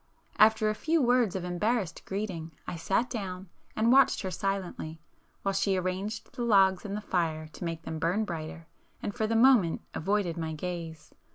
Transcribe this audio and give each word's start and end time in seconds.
After 0.39 0.67
a 0.67 0.73
few 0.73 0.99
words 0.99 1.35
of 1.35 1.43
embarrassed 1.43 2.03
greeting 2.05 2.53
I 2.65 2.75
sat 2.75 3.07
down 3.07 3.49
and 3.75 3.91
watched 3.91 4.23
her 4.23 4.31
silently, 4.31 4.99
while 5.43 5.53
she 5.53 5.77
arranged 5.77 6.33
the 6.33 6.41
logs 6.43 6.83
in 6.85 6.95
the 6.95 7.01
fire 7.01 7.47
to 7.49 7.63
make 7.63 7.83
them 7.83 7.99
burn 7.99 8.25
brighter, 8.25 8.65
and 9.03 9.13
for 9.13 9.27
the 9.27 9.35
moment 9.35 9.81
avoided 9.93 10.37
my 10.37 10.53
gaze. 10.55 11.13